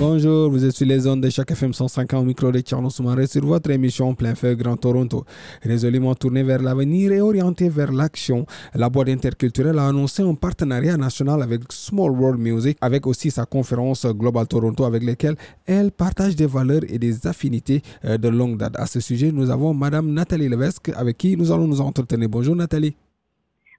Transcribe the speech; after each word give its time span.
Bonjour, 0.00 0.48
vous 0.48 0.64
êtes 0.64 0.76
sur 0.76 0.86
les 0.86 1.08
ondes 1.08 1.22
de 1.22 1.28
chaque 1.28 1.50
FM 1.50 1.72
105 1.72 2.12
au 2.12 2.22
micro 2.22 2.52
de 2.52 2.60
Tierno 2.60 2.88
Soumaré 2.88 3.26
sur 3.26 3.44
votre 3.44 3.68
émission 3.70 4.14
Plein 4.14 4.36
Feu 4.36 4.54
Grand 4.54 4.76
Toronto. 4.76 5.24
Résolument 5.60 6.14
tournée 6.14 6.44
vers 6.44 6.62
l'avenir 6.62 7.10
et 7.10 7.20
orientée 7.20 7.68
vers 7.68 7.90
l'action, 7.90 8.46
la 8.76 8.88
boîte 8.88 9.08
interculturelle 9.08 9.76
a 9.76 9.88
annoncé 9.88 10.22
un 10.22 10.36
partenariat 10.36 10.96
national 10.96 11.42
avec 11.42 11.62
Small 11.72 12.12
World 12.12 12.38
Music, 12.38 12.78
avec 12.80 13.08
aussi 13.08 13.32
sa 13.32 13.44
conférence 13.44 14.06
Global 14.06 14.46
Toronto, 14.46 14.84
avec 14.84 15.02
laquelle 15.02 15.34
elle 15.66 15.90
partage 15.90 16.36
des 16.36 16.46
valeurs 16.46 16.82
et 16.88 17.00
des 17.00 17.26
affinités 17.26 17.82
euh, 18.04 18.18
de 18.18 18.28
longue 18.28 18.56
date. 18.56 18.76
À 18.78 18.86
ce 18.86 19.00
sujet, 19.00 19.32
nous 19.32 19.50
avons 19.50 19.74
Madame 19.74 20.12
Nathalie 20.12 20.48
Levesque, 20.48 20.90
avec 20.94 21.18
qui 21.18 21.36
nous 21.36 21.50
allons 21.50 21.66
nous 21.66 21.80
entretenir. 21.80 22.28
Bonjour 22.28 22.54
Nathalie. 22.54 22.94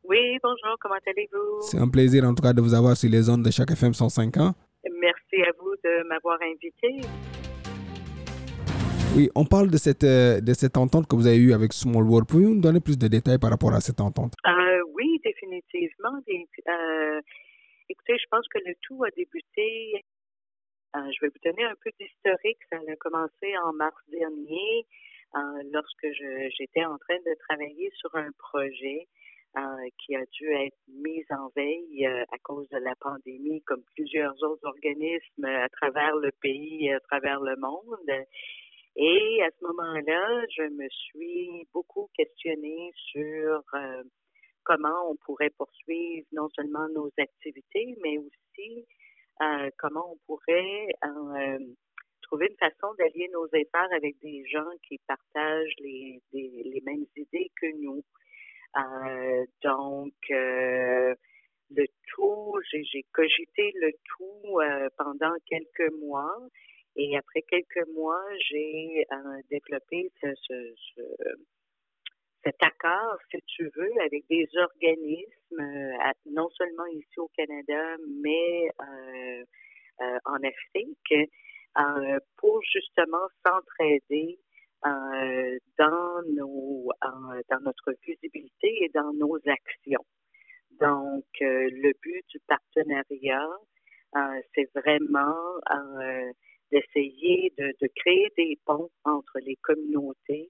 Oui, 0.04 0.18
bonjour, 0.44 0.76
comment 0.82 0.96
allez-vous? 1.08 1.62
C'est 1.62 1.78
un 1.78 1.88
plaisir 1.88 2.26
en 2.26 2.34
tout 2.34 2.44
cas 2.44 2.52
de 2.52 2.60
vous 2.60 2.74
avoir 2.74 2.98
sur 2.98 3.10
les 3.10 3.30
ondes 3.30 3.44
de 3.44 3.52
chaque 3.52 3.72
FM 3.72 3.94
105 3.94 4.38
Merci 4.88 5.42
à 5.44 5.52
vous 5.60 5.76
de 5.84 6.08
m'avoir 6.08 6.40
invité. 6.42 7.02
Oui, 9.16 9.30
on 9.36 9.44
parle 9.44 9.70
de 9.70 9.78
cette, 9.78 10.04
euh, 10.04 10.40
de 10.40 10.54
cette 10.54 10.78
entente 10.78 11.08
que 11.08 11.16
vous 11.16 11.28
avez 11.28 11.38
eue 11.38 11.52
avec 11.52 11.74
Small 11.74 12.04
World. 12.04 12.28
Pouvez-vous 12.28 12.56
nous 12.56 12.62
donner 12.62 12.80
plus 12.80 12.98
de 12.98 13.08
détails 13.08 13.40
par 13.40 13.50
rapport 13.50 13.74
à 13.74 13.82
cette 13.82 14.00
entente? 14.00 14.34
Euh, 14.46 14.82
oui, 14.94 15.20
définitivement. 15.26 16.22
Euh, 16.30 17.22
écoutez, 17.90 18.18
je 18.18 18.26
pense 18.32 18.48
que 18.48 18.60
le 18.66 18.76
tout 18.82 19.04
a 19.04 19.10
débuté. 19.12 20.06
je 20.94 21.20
vais 21.22 21.28
vous 21.28 21.44
donner 21.44 21.64
un 21.64 21.76
peu 21.84 21.92
d'historique. 22.00 22.60
Ça 22.70 22.78
a 22.78 22.96
commencé 22.98 23.58
en 23.66 23.74
mars 23.74 23.98
dernier, 24.10 24.86
lorsque 25.74 26.08
j'étais 26.58 26.86
en 26.86 26.98
train 27.00 27.18
de 27.26 27.36
travailler 27.48 27.92
sur 27.98 28.16
un 28.16 28.30
projet 28.38 29.08
qui 29.98 30.16
a 30.16 30.26
dû 30.26 30.52
être 30.54 30.78
mise 30.88 31.26
en 31.32 31.50
veille 31.56 32.06
euh, 32.06 32.24
à 32.32 32.38
cause 32.40 32.68
de 32.70 32.78
la 32.78 32.96
pandémie, 32.96 33.62
comme 33.64 33.84
plusieurs 33.96 34.34
autres 34.44 34.66
organismes 34.66 35.46
à 35.46 35.68
travers 35.70 36.16
le 36.16 36.32
pays, 36.42 36.92
à 36.92 37.00
travers 37.02 37.40
le 37.40 37.56
monde. 37.58 38.26
Et 38.96 39.42
à 39.44 39.50
ce 39.52 39.66
moment-là, 39.66 40.46
je 40.56 40.64
me 40.64 40.88
suis 40.90 41.68
beaucoup 41.74 42.10
questionnée 42.16 42.92
sur 43.12 43.64
euh, 43.74 44.04
comment 44.64 45.10
on 45.10 45.16
pourrait 45.18 45.52
poursuivre 45.52 46.28
non 46.32 46.50
seulement 46.56 46.88
nos 46.90 47.10
activités, 47.18 47.96
mais 48.04 48.18
aussi 48.18 48.86
comment 49.78 50.12
on 50.12 50.18
pourrait 50.26 50.90
trouver 52.24 52.48
une 52.48 52.58
façon 52.58 52.94
d'allier 52.96 53.30
nos 53.32 53.48
efforts 53.54 53.88
avec 53.96 54.20
des 54.20 54.46
gens 54.48 54.70
qui 54.86 55.00
partagent 55.08 55.76
les 55.80 56.82
mêmes 56.86 57.06
idées 57.16 57.50
que 57.56 57.68
nous. 57.82 58.04
Euh, 58.78 59.46
donc, 59.64 60.14
euh, 60.32 61.16
le 61.72 61.86
tout, 62.08 62.54
j'ai 62.72 63.04
cogité 63.14 63.72
le 63.76 63.92
tout 64.06 64.60
euh, 64.60 64.90
pendant 64.98 65.34
quelques 65.48 65.92
mois. 66.00 66.38
Et 66.96 67.18
après 67.18 67.44
quelques 67.44 67.88
mois, 67.94 68.24
j'ai 68.50 69.06
développé 69.50 70.12
ce, 70.22 70.34
cet 72.44 72.62
accord, 72.62 73.18
si 73.32 73.38
tu 73.46 73.70
veux, 73.76 73.92
avec 74.02 74.26
des 74.28 74.50
organismes, 74.58 75.94
non 76.26 76.50
seulement 76.50 76.88
ici 76.88 77.20
au 77.20 77.30
Canada, 77.38 77.96
mais 78.22 78.70
en 80.26 80.38
Afrique, 80.44 81.14
pour 82.38 82.62
justement 82.64 83.28
s'entraider 83.46 84.40
euh, 84.86 85.58
dans 85.78 86.22
nos 86.36 86.88
euh, 87.04 87.42
dans 87.50 87.60
notre 87.60 87.94
visibilité 88.08 88.86
et 88.86 88.90
dans 88.94 89.12
nos 89.12 89.36
actions. 89.46 90.06
Donc, 90.80 91.26
euh, 91.42 91.70
le 91.70 91.92
but 92.02 92.24
du 92.30 92.40
partenariat, 92.48 93.50
c'est 94.56 94.70
vraiment 94.74 95.36
d'essayer 96.72 97.52
de, 97.58 97.74
de, 97.82 97.90
créer 97.94 98.32
des 98.38 98.58
ponts 98.66 98.90
entre 99.04 99.40
les 99.40 99.58
communautés 99.58 100.50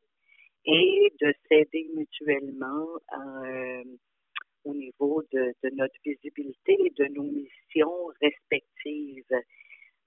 et 0.65 1.13
de 1.19 1.33
s'aider 1.47 1.89
mutuellement 1.95 2.87
au 4.63 4.73
niveau 4.75 5.23
de, 5.33 5.53
de, 5.63 5.69
notre 5.75 5.95
visibilité 6.05 6.77
et 6.85 6.91
de 6.91 7.05
nos 7.15 7.23
missions 7.23 8.11
respectives. 8.21 9.25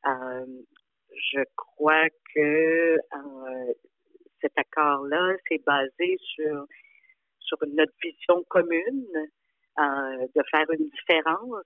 je 0.05 1.43
crois 1.57 2.09
que 2.35 2.99
cet 4.43 4.53
accord-là, 4.57 5.35
c'est 5.49 5.65
basé 5.65 6.19
sur, 6.35 6.67
notre 7.67 7.93
vision 8.03 8.43
commune 8.49 9.07
euh, 9.79 10.27
de 10.35 10.43
faire 10.51 10.71
une 10.71 10.89
différence, 10.89 11.65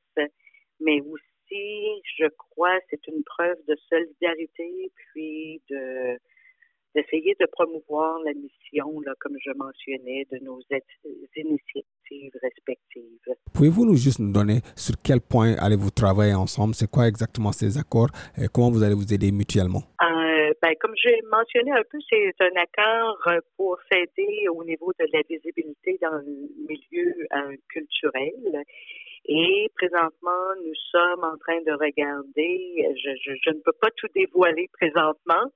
mais 0.81 1.01
aussi, 1.01 2.03
je 2.19 2.27
crois, 2.37 2.79
c'est 2.91 3.07
une 3.07 3.23
preuve 3.25 3.57
de 3.67 3.77
solidarité, 3.89 4.93
puis 5.13 5.61
de 5.71 6.19
d'essayer 6.95 7.37
de 7.39 7.47
promouvoir 7.53 8.19
la 8.21 8.33
mission, 8.33 9.01
là, 9.03 9.13
comme 9.21 9.37
je 9.45 9.51
mentionnais, 9.51 10.27
de 10.33 10.39
nos 10.39 10.61
initiatives 11.37 11.85
respectives. 12.43 13.35
Pouvez-vous 13.55 13.85
nous 13.87 13.97
juste 13.97 14.19
nous 14.19 14.33
donner 14.33 14.61
sur 14.77 14.95
quel 15.03 15.21
point 15.21 15.55
allez-vous 15.59 15.91
travailler 15.91 16.35
ensemble? 16.35 16.75
C'est 16.75 16.91
quoi 16.91 17.07
exactement 17.09 17.53
ces 17.53 17.79
accords? 17.79 18.11
Et 18.37 18.47
comment 18.53 18.71
vous 18.71 18.83
allez 18.83 18.95
vous 18.95 19.13
aider 19.13 19.33
mutuellement? 19.33 19.83
Euh, 20.03 20.53
ben, 20.63 20.75
comme 20.81 20.95
j'ai 21.03 21.19
mentionné 21.31 21.73
un 21.73 21.83
peu, 21.91 21.99
c'est 22.09 22.35
un 22.41 22.61
accord 22.61 23.19
pour 23.57 23.79
s'aider 23.91 24.49
au 24.55 24.65
niveau 24.65 24.93
de 24.99 25.07
la 25.13 25.21
visibilité 25.29 25.99
dans 26.03 26.17
le 26.17 26.25
milieu 26.69 27.27
euh, 27.35 27.57
culturel. 27.69 28.33
Et 29.29 29.69
présentement, 29.75 30.55
nous 30.65 30.75
sommes 30.93 31.25
en 31.25 31.37
train 31.39 31.61
de 31.63 31.73
regarder, 31.73 32.95
je, 32.95 33.11
je, 33.25 33.33
je, 33.43 33.51
ne 33.51 33.61
peux 33.61 33.73
pas 33.81 33.91
tout 33.97 34.07
dévoiler 34.15 34.69
présentement, 34.73 35.51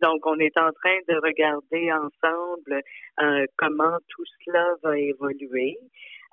donc 0.00 0.24
on 0.26 0.38
est 0.38 0.56
en 0.56 0.70
train 0.72 0.98
de 1.08 1.16
regarder 1.16 1.92
ensemble 1.92 2.82
euh, 3.20 3.46
comment 3.56 3.98
tout 4.08 4.24
cela 4.44 4.74
va 4.84 4.96
évoluer. 4.96 5.76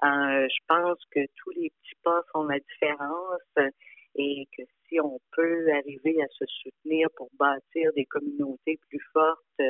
Euh, 0.04 0.48
je 0.48 0.66
pense 0.68 1.00
que 1.12 1.22
tous 1.38 1.52
les 1.52 1.72
petits 1.72 2.00
pas 2.04 2.22
font 2.32 2.44
la 2.44 2.60
différence 2.60 3.72
et 4.16 4.48
que 4.56 4.64
si 4.88 5.00
on 5.00 5.20
peut 5.32 5.72
arriver 5.72 6.22
à 6.22 6.28
se 6.28 6.46
soutenir 6.46 7.08
pour 7.16 7.30
bâtir 7.40 7.92
des 7.96 8.06
communautés 8.06 8.80
plus 8.90 9.04
fortes, 9.12 9.62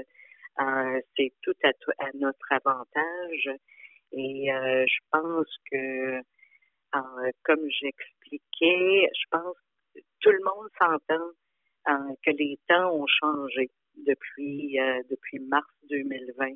euh, 0.60 1.00
c'est 1.16 1.32
tout 1.42 1.56
à, 1.64 1.70
à, 2.00 2.10
notre 2.16 2.52
avantage. 2.52 3.50
Et 4.12 4.52
euh, 4.52 4.86
je 4.88 5.00
pense 5.12 5.48
que 5.72 6.22
euh, 6.96 7.32
comme 7.44 7.68
j'expliquais, 7.70 9.10
je 9.14 9.26
pense 9.32 9.56
que 9.94 10.00
tout 10.22 10.32
le 10.32 10.44
monde 10.44 10.70
s'entend 10.80 11.30
euh, 11.90 12.16
que 12.26 12.32
les 12.32 12.60
temps 12.68 12.94
ont 12.94 13.08
changé 13.08 13.70
depuis 14.06 14.80
euh, 14.80 15.02
depuis 15.10 15.40
mars 15.40 15.68
2020 15.90 16.56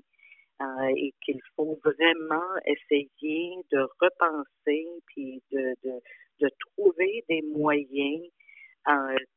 et 0.96 1.14
qu'il 1.24 1.40
faut 1.56 1.80
vraiment 1.84 2.58
essayer 2.66 3.58
de 3.72 3.88
repenser 4.02 4.88
puis 5.06 5.40
de, 5.52 5.76
de, 5.84 6.02
de 6.40 6.50
trouver 6.60 7.24
des 7.30 7.44
moyens 7.44 8.26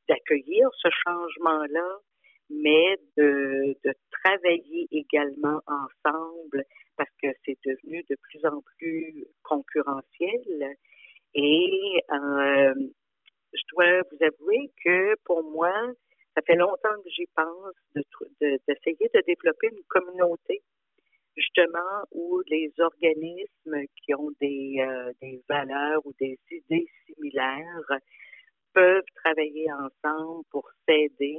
d'accueillir 0.08 0.70
ce 0.78 0.88
changement-là, 1.04 1.98
mais 2.48 2.96
de, 3.18 3.76
de 3.84 3.94
travailler 4.22 4.86
également 4.92 5.60
ensemble 5.66 6.64
parce 6.96 7.10
que 7.22 7.28
c'est 7.44 7.58
devenu 7.66 8.02
de 8.08 8.16
plus 8.16 8.46
en 8.46 8.62
plus 8.78 9.26
concurrentiel 9.42 10.76
et 11.34 12.02
euh, 12.12 12.74
je 13.52 13.62
dois 13.72 14.02
vous 14.10 14.24
avouer 14.24 14.70
que 14.84 15.14
pour 15.24 15.42
moi, 15.44 15.72
ça 16.34 16.42
fait 16.42 16.56
longtemps 16.56 17.02
que 17.02 17.10
j'y 17.10 17.26
pense 17.34 17.74
d'essayer 18.40 19.08
de, 19.12 19.18
de, 19.18 19.24
développer 19.26 19.68
une 19.72 19.82
communauté 19.88 20.62
justement 21.36 22.04
où 22.12 22.42
les 22.48 22.72
organismes 22.78 23.86
qui 23.96 24.14
ont 24.14 24.30
des, 24.40 24.76
euh, 24.80 25.12
des 25.22 25.42
valeurs 25.48 26.04
ou 26.04 26.12
des 26.20 26.38
idées 26.50 26.86
similaires 27.06 27.98
peuvent 28.72 29.04
travailler 29.24 29.66
ensemble 29.72 30.44
pour 30.50 30.68
s'aider 30.86 31.38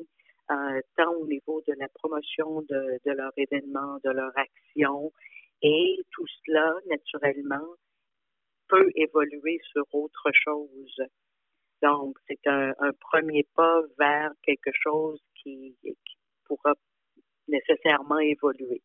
euh, 0.52 0.82
tant 0.98 1.14
au 1.14 1.28
niveau 1.28 1.62
de 1.68 1.74
la 1.78 1.88
promotion 1.90 2.62
de, 2.64 3.00
de 3.06 3.12
leur 3.12 3.32
événement, 3.38 4.00
de 4.04 4.10
leur 4.10 4.32
action, 4.38 5.12
et 5.62 5.98
tout 6.12 6.26
cela, 6.46 6.74
naturellement, 6.88 7.76
peut 8.72 8.90
évoluer 8.96 9.60
sur 9.72 9.86
autre 9.94 10.32
chose. 10.34 10.96
Donc, 11.82 12.18
c'est 12.28 12.48
un, 12.48 12.74
premier 13.12 13.46
pas 13.56 13.82
vers 14.00 14.32
quelque 14.44 14.72
chose 14.82 15.20
qui 15.36 15.76
pourra 16.46 16.74
nécessairement 17.48 18.20
évoluer. 18.20 18.82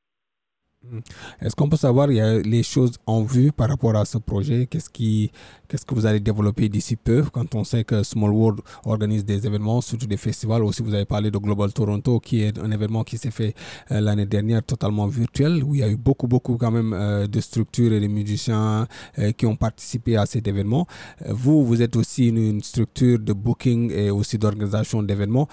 Est-ce 1.40 1.54
qu'on 1.54 1.68
peut 1.68 1.76
savoir 1.76 2.10
il 2.10 2.16
y 2.16 2.20
a 2.20 2.38
les 2.38 2.62
choses 2.62 2.92
en 3.06 3.22
vue 3.22 3.52
par 3.52 3.68
rapport 3.68 3.96
à 3.96 4.04
ce 4.04 4.18
projet? 4.18 4.66
Qu'est-ce 4.66 4.88
qui, 4.90 5.30
qu'est-ce 5.68 5.84
que 5.84 5.94
vous 5.94 6.06
allez 6.06 6.20
développer 6.20 6.68
d'ici 6.68 6.96
peu? 6.96 7.24
Quand 7.32 7.54
on 7.54 7.64
sait 7.64 7.84
que 7.84 8.02
Small 8.02 8.30
World 8.30 8.60
organise 8.84 9.24
des 9.24 9.46
événements, 9.46 9.80
surtout 9.80 10.06
des 10.06 10.16
festivals. 10.16 10.62
Aussi, 10.64 10.82
vous 10.82 10.94
avez 10.94 11.04
parlé 11.04 11.30
de 11.30 11.38
Global 11.38 11.72
Toronto, 11.72 12.20
qui 12.20 12.42
est 12.42 12.58
un 12.58 12.70
événement 12.70 13.04
qui 13.04 13.18
s'est 13.18 13.30
fait 13.30 13.54
euh, 13.90 14.00
l'année 14.00 14.26
dernière 14.26 14.62
totalement 14.62 15.06
virtuel, 15.06 15.62
où 15.64 15.74
il 15.74 15.80
y 15.80 15.84
a 15.84 15.88
eu 15.88 15.96
beaucoup, 15.96 16.28
beaucoup 16.28 16.56
quand 16.56 16.70
même 16.70 16.92
euh, 16.92 17.26
de 17.26 17.40
structures 17.40 17.92
et 17.92 18.00
de 18.00 18.06
musiciens 18.06 18.86
euh, 19.18 19.32
qui 19.32 19.46
ont 19.46 19.56
participé 19.56 20.16
à 20.16 20.26
cet 20.26 20.48
événement. 20.48 20.86
vous, 21.28 21.64
vous 21.64 21.82
êtes 21.82 21.96
aussi 21.96 22.28
une 22.28 22.62
structure 22.62 23.18
de 23.18 23.32
booking 23.32 23.90
et 23.90 24.10
aussi 24.10 24.38
d'organisation 24.38 25.02
d'événements. 25.02 25.48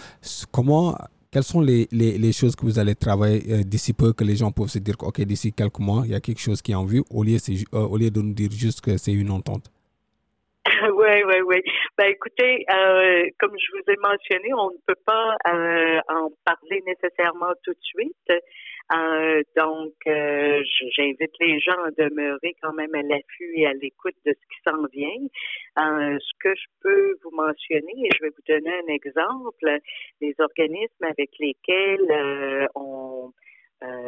Comment 0.52 0.96
quelles 1.33 1.44
sont 1.44 1.62
les, 1.62 1.88
les, 1.91 2.31
choses 2.31 2.56
que 2.56 2.62
vous 2.62 2.77
allez 2.77 2.94
travailler 2.94 3.41
euh, 3.51 3.63
d'ici 3.63 3.94
peu 3.94 4.13
que 4.13 4.24
les 4.24 4.35
gens 4.35 4.51
peuvent 4.51 4.68
se 4.68 4.77
dire 4.77 4.94
OK, 5.01 5.19
d'ici 5.21 5.51
quelques 5.51 5.80
mois, 5.80 6.03
il 6.06 6.12
y 6.12 6.15
a 6.15 6.21
quelque 6.21 6.39
chose 6.39 6.62
qui 6.62 6.74
est 6.74 6.75
en 6.75 6.85
vue, 6.85 7.01
au 7.09 7.24
lieu, 7.24 7.38
euh, 7.38 8.09
de 8.12 8.21
nous 8.21 8.33
dire 8.33 8.51
juste 8.51 8.81
que 8.81 8.97
c'est 8.97 9.13
une 9.13 9.31
entente? 9.31 9.65
Oui, 10.83 11.24
oui, 11.27 11.39
oui. 11.45 11.62
Ben, 11.97 12.07
écoutez, 12.07 12.65
euh, 12.69 13.24
comme 13.39 13.53
je 13.57 13.68
vous 13.74 13.91
ai 13.91 13.97
mentionné, 14.01 14.53
on 14.53 14.69
ne 14.71 14.77
peut 14.85 15.00
pas 15.06 15.35
en 16.09 16.30
parler 16.45 16.83
nécessairement 16.85 17.53
tout 17.63 17.71
de 17.71 17.81
suite. 17.81 18.44
Euh, 18.91 19.41
donc, 19.56 19.94
euh, 20.07 20.62
j'invite 20.95 21.31
les 21.39 21.59
gens 21.59 21.81
à 21.85 21.91
demeurer 21.91 22.56
quand 22.62 22.74
même 22.74 22.94
à 22.94 23.01
l'affût 23.01 23.53
et 23.56 23.65
à 23.65 23.74
l'écoute 23.74 24.15
de 24.25 24.33
ce 24.33 24.47
qui 24.47 24.62
s'en 24.65 24.85
vient. 24.91 25.27
Euh, 25.80 26.18
ce 26.19 26.31
que 26.39 26.53
je 26.53 26.65
peux 26.81 27.15
vous 27.24 27.31
mentionner, 27.31 27.94
et 28.06 28.09
je 28.15 28.24
vais 28.24 28.30
vous 28.30 28.44
donner 28.47 28.71
un 28.85 28.94
exemple, 28.94 29.80
les 30.21 30.35
organismes 30.39 31.03
avec 31.03 31.31
lesquels 31.39 32.69
on, 32.75 33.31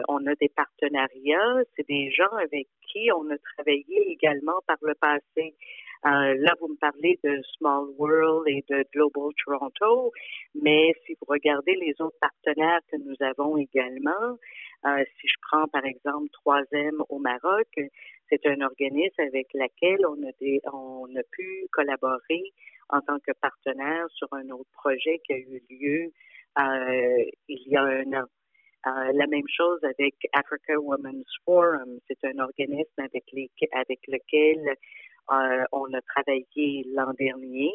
on 0.07 0.27
a 0.27 0.35
des 0.35 0.49
partenariats, 0.49 1.63
c'est 1.75 1.87
des 1.87 2.11
gens 2.11 2.33
avec 2.33 2.67
qui 2.87 3.09
on 3.11 3.29
a 3.29 3.37
travaillé 3.55 4.11
également 4.11 4.59
par 4.67 4.77
le 4.81 4.93
passé. 4.95 5.55
là, 6.03 6.53
vous 6.59 6.67
me 6.67 6.77
parlez 6.77 7.17
de 7.23 7.41
Small 7.57 7.87
World 7.97 8.47
et 8.47 8.63
de 8.69 8.85
Global 8.93 9.31
Toronto, 9.43 10.11
mais 10.61 10.93
si 11.05 11.13
vous 11.13 11.25
regardez 11.27 11.75
les 11.75 11.95
autres 11.99 12.17
partenaires 12.19 12.81
que 12.91 12.97
nous 12.97 13.15
avons 13.21 13.57
également, 13.57 14.37
euh, 14.85 15.03
si 15.19 15.27
je 15.27 15.35
prends 15.41 15.67
par 15.67 15.85
exemple 15.85 16.29
Troisième 16.31 17.01
au 17.09 17.19
Maroc, 17.19 17.67
c'est 18.29 18.45
un 18.45 18.61
organisme 18.61 19.21
avec 19.21 19.47
lequel 19.53 20.05
on 20.05 20.21
a, 20.27 20.73
on 20.73 21.15
a 21.15 21.23
pu 21.31 21.67
collaborer 21.71 22.43
en 22.89 23.01
tant 23.01 23.17
que 23.19 23.31
partenaire 23.41 24.05
sur 24.11 24.27
un 24.33 24.49
autre 24.49 24.69
projet 24.73 25.19
qui 25.25 25.33
a 25.33 25.37
eu 25.37 25.61
lieu 25.69 26.11
euh, 26.59 27.25
il 27.47 27.67
y 27.67 27.75
a 27.75 27.83
un 27.83 28.13
an. 28.13 28.25
Euh, 28.87 29.11
la 29.13 29.25
même 29.27 29.47
chose 29.47 29.83
avec 29.83 30.13
Africa 30.33 30.79
Women's 30.79 31.25
Forum. 31.43 31.99
C'est 32.07 32.23
un 32.23 32.37
organisme 32.37 32.99
avec, 32.99 33.23
les, 33.33 33.49
avec 33.71 33.99
lequel 34.07 34.75
on 35.71 35.91
a 35.91 36.01
travaillé 36.01 36.85
l'an 36.93 37.11
dernier 37.17 37.71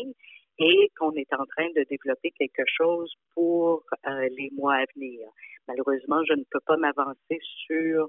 et 0.60 0.90
qu'on 0.98 1.12
est 1.12 1.32
en 1.32 1.44
train 1.46 1.68
de 1.74 1.84
développer 1.88 2.30
quelque 2.32 2.64
chose 2.66 3.12
pour 3.34 3.82
les 4.06 4.50
mois 4.52 4.74
à 4.76 4.84
venir. 4.94 5.28
Malheureusement, 5.66 6.22
je 6.28 6.34
ne 6.34 6.44
peux 6.50 6.60
pas 6.66 6.76
m'avancer 6.76 7.38
sur 7.66 8.08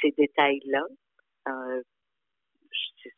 ces 0.00 0.12
détails-là. 0.12 0.84
Euh, 1.48 1.82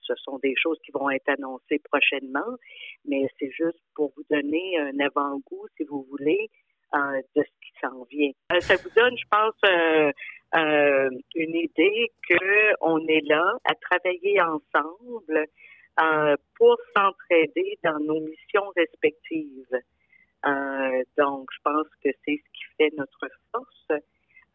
ce 0.03 0.15
sont 0.17 0.39
des 0.39 0.55
choses 0.57 0.79
qui 0.85 0.93
vont 0.93 1.11
être 1.11 1.29
annoncées 1.29 1.81
prochainement, 1.91 2.57
mais 3.05 3.27
c'est 3.39 3.51
juste 3.51 3.83
pour 3.95 4.13
vous 4.17 4.25
donner 4.31 4.79
un 4.79 4.99
avant-goût, 5.01 5.67
si 5.77 5.85
vous 5.85 6.07
voulez, 6.11 6.49
euh, 6.95 7.21
de 7.37 7.43
ce 7.43 7.67
qui 7.67 7.73
s'en 7.81 8.05
vient. 8.05 8.31
Euh, 8.53 8.61
ça 8.61 8.77
vous 8.77 8.91
donne, 8.95 9.17
je 9.17 9.27
pense, 9.31 9.55
une 11.35 11.55
idée 11.55 12.13
qu'on 12.29 13.07
est 13.07 13.27
là 13.27 13.55
à 13.65 13.75
travailler 13.75 14.41
ensemble 14.41 15.47
pour 16.57 16.77
s'entraider 16.97 17.79
dans 17.85 17.99
nos 18.01 18.21
missions 18.21 18.69
respectives. 18.77 19.67
Euh, 20.47 21.03
donc, 21.19 21.49
je 21.53 21.59
pense 21.63 21.89
que 22.03 22.11
c'est 22.25 22.37
ce 22.37 22.53
qui 22.53 22.65
fait 22.79 22.93
notre 22.97 23.29
force, 23.53 24.03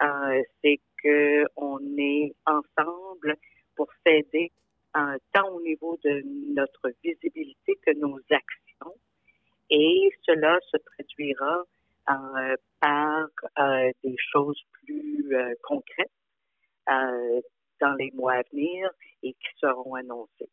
euh, 0.01 0.41
c'est 0.63 0.79
que 1.03 1.45
on 1.55 1.79
est 1.97 2.33
ensemble 2.45 3.35
pour 3.75 3.87
s'aider 4.05 4.51
euh, 4.97 5.17
tant 5.33 5.49
au 5.49 5.61
niveau 5.61 5.97
de 6.03 6.21
notre 6.53 6.89
visibilité 7.03 7.73
que 7.85 7.91
nos 7.99 8.17
actions, 8.29 8.95
et 9.69 10.09
cela 10.25 10.57
se 10.71 10.77
traduira 10.77 11.63
euh, 12.09 12.55
par 12.79 13.27
euh, 13.59 13.91
des 14.03 14.15
choses 14.31 14.61
plus 14.83 15.35
concrètes 15.63 16.11
dans 16.87 17.93
les 17.95 18.11
mois 18.11 18.35
à 18.35 18.41
venir 18.53 18.89
et 19.23 19.33
qui 19.33 19.59
seront 19.59 19.95
annoncées. 19.95 20.44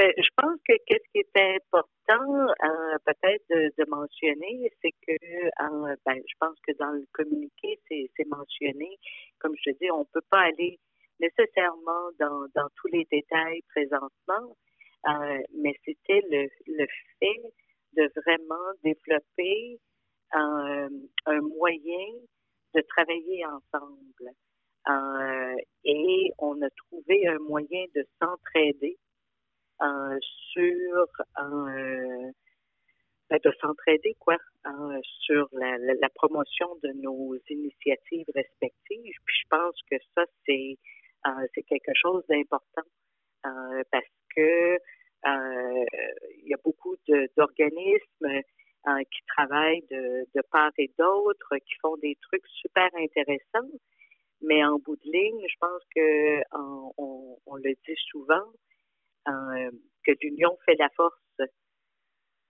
Mais 0.00 0.14
je 0.16 0.30
pense 0.34 0.58
que 0.66 0.72
qu'est-ce 0.86 1.10
qui 1.12 1.18
est 1.18 1.56
important 1.56 2.48
euh, 2.64 2.96
peut-être 3.04 3.44
de, 3.50 3.90
mentionner, 3.90 4.72
c'est 4.80 4.92
que 5.06 5.12
euh, 5.12 5.94
ben, 6.06 6.14
je 6.26 6.34
pense 6.40 6.58
que 6.66 6.72
dans 6.78 6.92
le 6.92 7.04
communiqué, 7.12 7.78
c'est 7.86 8.26
mentionné, 8.28 8.98
comme 9.40 9.54
je 9.58 9.70
te 9.70 9.76
dis, 9.78 9.90
on 9.90 9.98
ne 9.98 10.10
peut 10.10 10.24
pas 10.30 10.40
aller 10.40 10.80
nécessairement 11.20 12.08
dans, 12.18 12.46
dans 12.54 12.68
tous 12.76 12.86
les 12.86 13.06
détails 13.12 13.60
présentement, 13.74 14.56
euh, 15.06 15.38
mais 15.58 15.74
c'était 15.84 16.22
le, 16.30 16.48
le 16.66 16.86
fait 17.18 17.52
de 17.92 18.10
vraiment 18.24 18.72
développer 18.82 19.78
un 20.32 20.88
moyen 21.58 22.08
de 22.74 22.80
travailler 22.96 23.44
ensemble. 23.44 24.30
et 25.84 26.32
on 26.38 26.62
a 26.62 26.70
trouvé 26.70 27.28
un 27.28 27.38
moyen 27.40 27.84
de 27.94 28.02
s'entraider 28.18 28.96
euh, 29.82 30.18
sur 30.52 31.06
euh, 31.38 32.30
ben, 33.30 33.38
de 33.42 33.52
s'entraider 33.62 34.14
quoi 34.18 34.36
euh, 34.66 35.00
sur 35.20 35.48
la, 35.52 35.78
la, 35.78 36.08
promotion 36.14 36.76
de 36.82 36.90
nos 37.00 37.34
initiatives 37.48 38.26
respectives. 38.34 39.14
Puis 39.24 39.36
je 39.42 39.48
pense 39.48 39.76
que 39.90 39.96
ça 40.14 40.24
c'est 40.44 40.76
c'est 41.54 41.62
quelque 41.62 41.92
chose 41.94 42.22
d'important 42.28 42.88
parce 43.90 44.12
que 44.36 44.76
il 45.22 46.48
y 46.48 46.52
a 46.52 46.58
beaucoup 46.62 46.96
d'organismes 47.36 48.42
qui 49.10 49.20
travaillent 49.28 49.84
de, 49.90 50.26
de 50.34 50.42
part 50.50 50.72
et 50.76 50.90
d'autre, 50.98 51.56
qui 51.56 51.74
font 51.80 51.96
des 51.98 52.16
trucs 52.22 52.46
super 52.48 52.88
intéressants. 52.96 53.70
Mais 54.42 54.64
en 54.64 54.78
bout 54.78 54.96
de 54.96 55.10
ligne, 55.10 55.46
je 55.46 55.56
pense 55.58 55.82
que 55.94 56.40
on, 56.98 57.38
on 57.46 57.56
le 57.56 57.74
dit 57.86 58.00
souvent, 58.10 58.46
euh, 59.28 59.70
que 60.04 60.12
l'union 60.22 60.56
fait 60.64 60.76
la 60.76 60.88
force. 60.90 61.16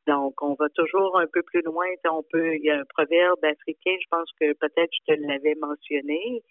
Donc, 0.07 0.43
on 0.43 0.55
va 0.55 0.69
toujours 0.71 1.19
un 1.19 1.27
peu 1.27 1.43
plus 1.43 1.63
loin. 1.63 1.87
On 2.11 2.23
peut, 2.23 2.57
il 2.57 2.65
y 2.65 2.71
a 2.71 2.81
un 2.81 2.85
proverbe 2.85 3.45
africain, 3.45 3.97
je 4.01 4.09
pense 4.11 4.31
que 4.41 4.53
peut-être 4.55 4.91
je 4.93 5.15
te 5.15 5.21
l'avais 5.21 5.55
mentionné. 5.57 6.43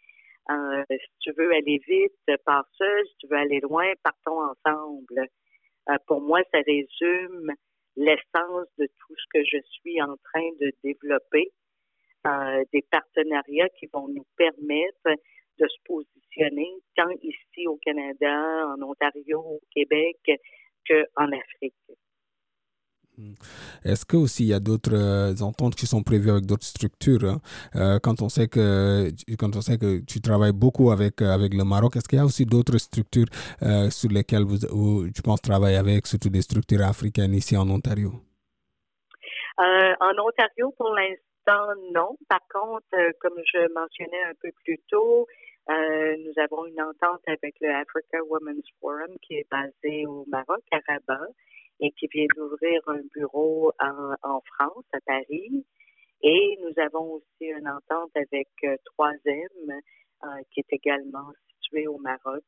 Euh, 0.50 0.84
si 0.90 1.12
tu 1.20 1.32
veux 1.38 1.52
aller 1.52 1.82
vite, 1.88 2.38
pars 2.46 2.68
seul. 2.78 3.08
Si 3.08 3.18
tu 3.18 3.28
veux 3.28 3.38
aller 3.38 3.60
loin, 3.60 3.92
partons 4.04 4.42
ensemble. 4.42 5.28
Euh, 5.90 5.98
pour 6.08 6.22
moi, 6.22 6.42
ça 6.52 6.60
résume 6.66 7.52
l'essence 7.96 8.68
de 8.78 8.86
tout 8.86 9.16
ce 9.16 9.26
que 9.34 9.44
je 9.44 9.58
suis 9.72 10.02
en 10.02 10.16
train 10.18 10.50
de 10.60 10.72
développer. 10.84 11.52
des 12.74 12.82
partenariats 12.92 13.70
qui 13.80 13.88
vont 13.94 14.08
nous 14.10 14.26
permettre 14.38 15.20
de 15.60 15.68
se 15.68 15.78
positionner 15.86 16.70
tant 16.96 17.10
ici 17.22 17.68
au 17.68 17.78
Canada, 17.78 18.68
en 18.68 18.82
Ontario, 18.82 19.40
au 19.40 19.62
Québec, 19.74 20.18
qu'en 20.88 21.32
Afrique. 21.32 21.76
Est-ce 23.84 24.06
que 24.06 24.18
aussi 24.18 24.44
il 24.44 24.50
y 24.50 24.54
a 24.54 24.60
d'autres 24.60 24.94
euh, 24.94 25.46
ententes 25.46 25.76
qui 25.76 25.86
sont 25.86 26.04
prévues 26.04 26.32
avec 26.32 26.46
d'autres 26.46 26.66
structures 26.66 27.26
hein? 27.26 27.40
euh, 27.76 28.00
quand 28.02 28.22
on 28.22 28.30
sait 28.30 28.48
que 28.48 29.10
quand 29.38 29.56
on 29.56 29.62
sait 29.62 29.78
que 29.78 30.00
tu 30.06 30.22
travailles 30.22 30.54
beaucoup 30.54 30.92
avec 30.92 31.22
euh, 31.22 31.34
avec 31.34 31.54
le 31.54 31.64
Maroc 31.64 31.96
est-ce 31.96 32.08
qu'il 32.08 32.18
y 32.18 32.22
a 32.22 32.26
aussi 32.26 32.46
d'autres 32.46 32.78
structures 32.78 33.28
sur 33.90 34.10
lesquelles 34.10 34.44
vous, 34.44 35.10
tu 35.12 35.22
penses 35.22 35.42
travailler 35.42 35.78
avec 35.78 36.08
surtout 36.08 36.30
des 36.30 36.42
structures 36.42 36.82
africaines 36.82 37.34
ici 37.34 37.58
en 37.58 37.70
Ontario? 37.70 38.12
En 39.58 40.14
Ontario 40.26 40.74
pour 40.78 40.94
l'instant 40.94 41.66
non 41.94 42.16
par 42.30 42.42
contre 42.54 42.98
comme 43.20 43.40
je 43.52 43.62
mentionnais 43.74 44.24
un 44.30 44.36
peu 44.42 44.52
plus 44.64 44.80
tôt 44.90 45.28
euh, 45.70 46.16
nous 46.18 46.34
avons 46.42 46.66
une 46.66 46.82
entente 46.82 47.22
avec 47.28 47.56
le 47.62 47.70
Africa 47.70 48.24
Women's 48.28 48.66
Forum 48.80 49.16
qui 49.22 49.36
est 49.36 49.48
basé 49.52 50.06
au 50.08 50.26
Maroc, 50.28 50.64
à 50.72 50.80
Rabat, 50.88 51.28
et 51.80 51.92
qui 51.92 52.08
vient 52.08 52.26
d'ouvrir 52.36 52.82
un 52.88 53.02
bureau 53.14 53.72
en, 53.80 54.42
France, 54.54 54.86
à 54.94 55.00
Paris. 55.06 55.64
Et 56.22 56.58
nous 56.62 56.74
avons 56.84 57.14
aussi 57.14 57.46
une 57.46 57.70
entente 57.70 58.12
avec 58.16 58.50
euh, 58.64 58.76
Troisième, 58.86 59.72
euh, 60.24 60.28
qui 60.52 60.62
est 60.62 60.74
également 60.74 61.32
situé 61.54 61.88
au 61.88 61.98
Maroc, 62.00 62.44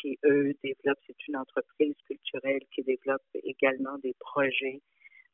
qui, 0.00 0.18
eux, 0.24 0.52
développent, 0.62 0.98
c'est 1.06 1.28
une 1.28 1.36
entreprise 1.36 1.94
culturelle 2.06 2.62
qui 2.74 2.82
développe 2.82 3.22
également 3.34 3.98
des 3.98 4.14
projets 4.18 4.80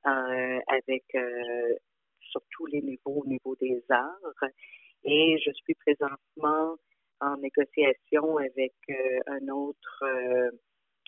avec 0.04 1.04
sur 2.20 2.42
tous 2.50 2.66
les 2.66 2.82
niveaux, 2.82 3.22
au 3.22 3.26
niveau 3.26 3.54
des 3.56 3.80
arts. 3.88 4.50
Et 5.04 5.38
je 5.44 5.50
suis 5.52 5.74
présentement 5.74 6.76
en 7.20 7.36
négociation 7.38 8.38
avec 8.38 8.74
un 9.26 9.48
autre 9.48 10.04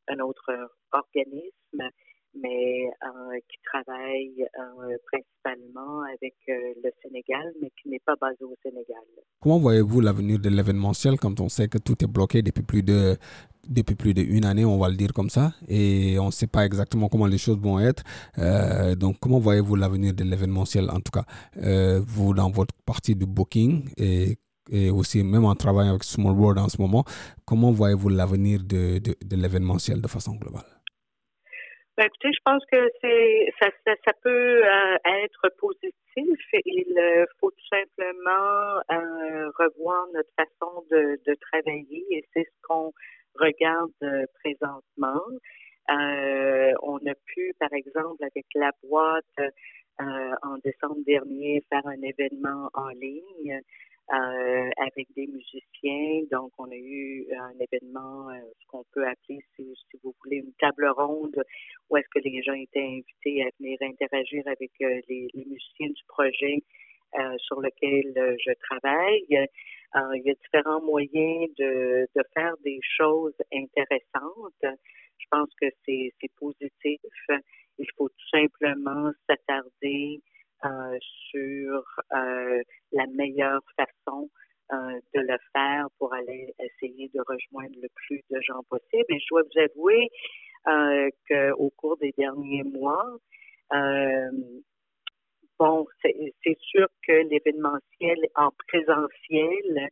un 0.09 0.19
autre 0.21 0.71
organisme 0.93 1.91
mais 2.35 2.85
euh, 2.87 3.39
qui 3.49 3.59
travaille 3.65 4.47
euh, 4.59 4.97
principalement 5.11 6.03
avec 6.15 6.35
euh, 6.49 6.53
le 6.85 6.91
Sénégal, 7.03 7.53
mais 7.61 7.71
qui 7.81 7.89
n'est 7.89 8.01
pas 8.05 8.15
basé 8.21 8.45
au 8.45 8.55
Sénégal. 8.63 9.03
Comment 9.41 9.59
voyez-vous 9.59 10.01
l'avenir 10.01 10.39
de 10.39 10.49
l'événementiel 10.49 11.19
quand 11.19 11.41
on 11.41 11.49
sait 11.49 11.69
que 11.69 11.79
tout 11.79 12.03
est 12.05 12.07
bloqué 12.07 12.43
depuis 12.43 12.63
plus 12.63 12.83
de 12.83 13.17
depuis 13.69 13.95
plus 13.95 14.15
d'une 14.15 14.47
année, 14.47 14.65
on 14.65 14.79
va 14.79 14.89
le 14.89 14.97
dire 14.97 15.13
comme 15.13 15.29
ça, 15.29 15.53
et 15.69 16.19
on 16.19 16.27
ne 16.27 16.31
sait 16.31 16.47
pas 16.47 16.65
exactement 16.65 17.09
comment 17.09 17.27
les 17.27 17.37
choses 17.39 17.59
vont 17.59 17.79
être. 17.79 18.03
donc, 18.97 19.19
comment 19.21 19.39
voyez-vous 19.39 19.77
l'avenir 19.77 20.15
de 20.15 20.25
l'événementiel, 20.25 20.91
en 20.91 20.99
tout 21.01 21.13
cas, 21.13 21.25
vous 22.01 22.33
dans 22.35 22.51
votre 22.51 22.75
partie 22.87 23.15
de 23.15 23.27
booking 23.27 23.91
et, 23.99 24.39
et, 24.71 24.91
aussi 24.91 25.23
même 25.23 25.45
en 25.45 25.55
travaillant 25.55 25.91
avec 25.91 26.05
Small 26.05 26.33
World 26.33 26.59
en 26.59 26.69
ce 26.71 26.81
moment, 26.81 27.05
comment 27.45 27.71
voyez-vous 27.71 28.09
l'avenir 28.09 28.61
de, 28.65 28.99
de, 28.99 29.15
de 29.25 29.37
l'événementiel 29.37 30.01
de 30.01 30.09
façon 30.09 30.35
globale? 30.37 30.80
Ben, 32.01 32.07
écoutez, 32.07 32.33
je 32.33 32.41
pense 32.47 32.65
que 32.73 32.91
c'est 33.03 33.53
ça, 33.61 33.69
ça, 33.85 34.13
peut 34.23 34.65
euh, 34.65 34.97
être 35.05 35.51
positif. 35.59 36.39
Il 36.65 36.99
euh, 36.99 37.27
faut 37.39 37.51
tout 37.51 37.67
simplement 37.69 38.81
euh, 38.91 39.51
revoir 39.59 40.07
notre 40.15 40.31
façon 40.35 40.83
de, 40.91 41.21
de 41.27 41.35
travailler 41.53 42.07
et 42.09 42.25
c'est 42.33 42.45
ce 42.45 42.67
qu'on 42.67 42.91
regarde 43.35 43.93
présentement. 44.43 45.21
on 45.89 46.97
a 47.07 47.15
pu, 47.27 47.53
par 47.61 47.73
exemple, 47.75 48.25
avec 48.25 48.47
la 48.55 48.71
boîte 48.83 49.53
en 49.99 50.57
décembre 50.65 51.05
dernier, 51.05 51.63
faire 51.69 51.87
un 51.87 52.01
événement 52.01 52.71
en 52.73 52.89
ligne 52.89 53.61
euh, 54.13 54.71
avec 54.79 55.07
des 55.15 55.27
musiciens. 55.29 55.70
Donc, 56.31 56.53
on 56.59 56.71
a 56.71 56.77
eu 56.77 57.27
un 57.35 57.53
événement, 57.59 58.31
euh, 58.31 58.41
ce 58.61 58.67
qu'on 58.69 58.85
peut 58.93 59.07
appeler, 59.07 59.39
si, 59.57 59.73
vous 60.03 60.15
voulez, 60.23 60.37
une 60.39 60.53
table 60.55 60.89
ronde 60.89 61.43
où 61.89 61.97
est-ce 61.97 62.09
que 62.09 62.19
les 62.21 62.43
gens 62.43 62.55
étaient 62.55 62.85
invités 62.85 63.45
à 63.45 63.49
venir 63.59 63.79
interagir 63.81 64.43
avec 64.47 64.71
euh, 64.83 65.01
les, 65.09 65.29
musiciens 65.35 65.89
du 65.89 66.05
projet 66.09 66.63
sur 67.39 67.61
lequel 67.61 68.15
je 68.15 68.53
travaille. 68.61 69.25
il 69.29 70.23
y 70.25 70.31
a 70.31 70.35
différents 70.35 70.81
moyens 70.81 71.53
de, 71.59 72.07
faire 72.35 72.55
des 72.65 72.79
choses 72.97 73.35
intéressantes. 73.53 74.79
Je 75.19 75.27
pense 75.29 75.49
que 75.61 75.67
c'est 75.85 76.13
positif. 76.39 77.01
Il 77.79 77.87
faut 77.97 78.09
tout 78.09 78.29
simplement 78.31 79.11
s'attarder 79.29 80.21
euh, 80.63 80.99
sur 81.31 81.87
euh, 82.13 82.63
la 82.93 83.07
meilleure 83.07 83.63
façon 83.77 84.29
euh, 84.73 85.01
de 85.15 85.21
le 85.21 85.37
faire 85.53 85.87
pour 85.99 86.13
aller 86.15 86.55
essayer 86.59 87.11
de 87.15 87.21
rejoindre 87.27 87.75
le 87.83 87.89
plus 87.95 88.23
de 88.31 88.41
gens 88.43 88.63
possible. 88.69 89.05
Et 89.09 89.19
je 89.19 89.27
dois 89.31 89.43
vous 89.43 89.61
avouer 89.61 90.09
qu'au 91.29 91.71
cours 91.77 91.97
des 91.99 92.13
derniers 92.19 92.65
mois, 92.65 93.07
bon, 95.59 95.87
c'est 96.03 96.59
sûr 96.61 96.87
que 97.07 97.13
l'événementiel 97.31 98.19
en 98.37 98.51
présentiel 98.69 99.89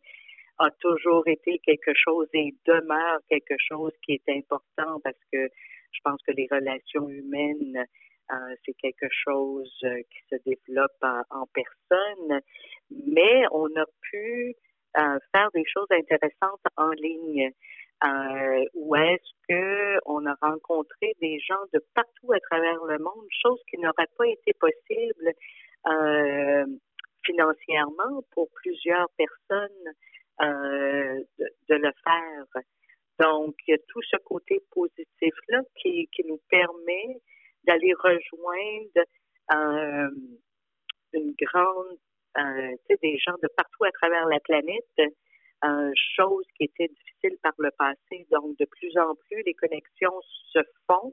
a 0.58 0.70
toujours 0.80 1.26
été 1.26 1.58
quelque 1.60 1.92
chose 1.94 2.28
et 2.34 2.54
demeure 2.66 3.20
quelque 3.30 3.54
chose 3.58 3.92
qui 4.04 4.12
est 4.12 4.28
important 4.28 5.00
parce 5.02 5.18
que 5.32 5.48
je 5.92 6.00
pense 6.04 6.20
que 6.22 6.32
les 6.32 6.48
relations 6.50 7.08
humaines 7.08 7.86
euh, 8.30 8.54
c'est 8.64 8.74
quelque 8.74 9.08
chose 9.10 9.72
euh, 9.84 10.02
qui 10.10 10.18
se 10.30 10.36
développe 10.44 11.02
en, 11.30 11.46
personne, 11.46 12.40
mais 12.90 13.44
on 13.52 13.66
a 13.74 13.86
pu 14.02 14.54
faire 15.32 15.50
des 15.54 15.64
choses 15.66 15.88
intéressantes 15.90 16.62
en 16.76 16.90
ligne. 16.90 17.52
Euh, 18.04 18.64
où 18.74 18.94
est-ce 18.94 19.32
que 19.48 19.98
on 20.06 20.24
a 20.26 20.34
rencontré 20.40 21.16
des 21.20 21.40
gens 21.40 21.64
de 21.72 21.84
partout 21.94 22.32
à 22.32 22.38
travers 22.38 22.84
le 22.84 22.98
monde, 22.98 23.26
chose 23.42 23.60
qui 23.68 23.76
n'aurait 23.78 24.06
pas 24.16 24.28
été 24.28 24.52
possible 24.54 25.32
euh, 25.88 26.64
financièrement 27.24 28.22
pour 28.30 28.48
plusieurs 28.62 29.08
personnes 29.16 29.94
euh, 30.42 31.20
de, 31.68 31.74
le 31.74 31.90
faire? 32.04 32.62
Donc, 33.18 33.56
il 33.66 33.72
y 33.72 33.74
a 33.74 33.78
tout 33.88 34.02
ce 34.02 34.16
côté 34.18 34.60
positif-là 34.70 35.62
qui, 35.80 36.08
qui 36.14 36.24
nous 36.24 36.40
permet 36.48 37.20
d'aller 37.64 37.92
rejoindre 37.94 39.02
une 41.12 41.34
grande, 41.40 41.98
des 43.02 43.18
gens 43.18 43.34
de 43.42 43.48
partout 43.56 43.84
à 43.84 43.90
travers 43.92 44.26
la 44.26 44.40
planète, 44.40 45.12
euh, 45.64 45.90
chose 46.16 46.44
qui 46.56 46.64
était 46.64 46.86
difficile 46.86 47.36
par 47.42 47.52
le 47.58 47.70
passé. 47.76 48.26
Donc, 48.30 48.56
de 48.58 48.64
plus 48.64 48.96
en 48.96 49.14
plus, 49.26 49.42
les 49.44 49.54
connexions 49.54 50.20
se 50.52 50.60
font 50.86 51.12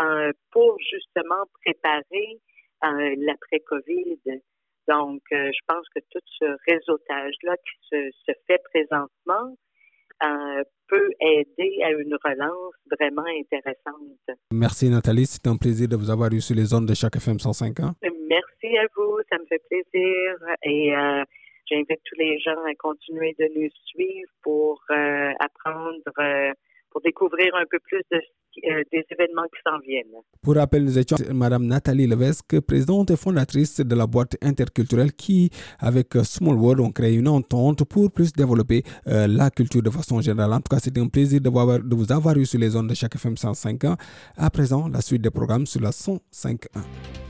euh, 0.00 0.32
pour 0.50 0.76
justement 0.90 1.44
préparer 1.62 2.40
euh, 2.84 3.14
l'après-COVID. 3.18 4.40
Donc, 4.88 5.22
je 5.30 5.60
pense 5.68 5.88
que 5.94 6.00
tout 6.10 6.18
ce 6.40 6.44
réseautage-là 6.68 7.54
qui 7.58 7.88
se, 8.26 8.32
fait 8.48 8.60
présentement, 8.72 9.54
peut 10.88 11.10
aider 11.20 11.80
à 11.84 11.92
une 11.92 12.16
relance 12.24 12.74
vraiment 12.90 13.24
intéressante. 13.38 14.36
Merci 14.52 14.90
Nathalie, 14.90 15.26
c'est 15.26 15.46
un 15.46 15.56
plaisir 15.56 15.88
de 15.88 15.96
vous 15.96 16.10
avoir 16.10 16.32
eu 16.32 16.40
sur 16.40 16.56
les 16.56 16.64
zones 16.64 16.86
de 16.86 16.94
chaque 16.94 17.16
FM 17.16 17.38
105 17.38 17.80
ans. 17.80 17.94
Merci 18.70 18.78
à 18.78 18.86
vous, 18.96 19.18
ça 19.30 19.38
me 19.38 19.46
fait 19.46 19.62
plaisir 19.68 20.36
et 20.62 20.94
euh, 20.94 21.24
j'invite 21.68 22.00
tous 22.04 22.18
les 22.18 22.38
gens 22.38 22.62
à 22.64 22.74
continuer 22.78 23.34
de 23.38 23.46
nous 23.56 23.68
suivre 23.86 24.30
pour 24.42 24.80
euh, 24.90 25.30
apprendre, 25.40 26.12
euh, 26.18 26.52
pour 26.90 27.00
découvrir 27.00 27.54
un 27.56 27.64
peu 27.70 27.78
plus 27.80 28.02
de 28.10 28.20
des 28.92 29.04
événements 29.10 29.44
qui 29.44 29.60
s'en 29.64 29.78
viennent. 29.78 30.20
Pour 30.42 30.56
rappel, 30.56 30.82
nous 30.82 30.98
étions 30.98 31.16
Madame 31.32 31.64
Nathalie 31.66 32.08
Levesque, 32.08 32.60
présidente 32.60 33.12
et 33.12 33.16
fondatrice 33.16 33.78
de 33.78 33.94
la 33.94 34.08
boîte 34.08 34.36
interculturelle 34.42 35.12
qui, 35.12 35.50
avec 35.78 36.08
Small 36.24 36.56
World, 36.56 36.80
ont 36.80 36.90
créé 36.90 37.14
une 37.14 37.28
entente 37.28 37.84
pour 37.84 38.10
plus 38.10 38.32
développer 38.32 38.82
la 39.06 39.50
culture 39.50 39.82
de 39.82 39.90
façon 39.90 40.20
générale. 40.20 40.52
En 40.54 40.60
tout 40.60 40.74
cas, 40.74 40.80
c'était 40.80 41.00
un 41.00 41.06
plaisir 41.06 41.40
de, 41.40 41.48
vous 41.48 42.12
avoir 42.12 42.36
eu 42.36 42.44
sur 42.44 42.58
les 42.58 42.70
zones 42.70 42.88
de 42.88 42.94
chaque 42.94 43.14
FM 43.14 43.36
105 43.36 43.84
ans. 43.84 43.96
À 44.36 44.50
présent, 44.50 44.88
la 44.88 45.00
suite 45.00 45.22
des 45.22 45.30
programmes 45.30 45.66
sur 45.66 45.80
la 45.80 45.90
105.1. 45.90 47.29